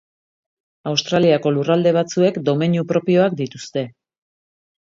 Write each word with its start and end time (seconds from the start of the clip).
Australiako 0.91 1.51
lurralde 1.57 1.91
batzuek 1.99 2.39
domeinu 2.49 2.89
propioak 2.93 3.37
dituzte. 3.43 3.85